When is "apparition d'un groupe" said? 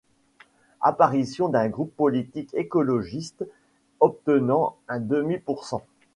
0.81-1.95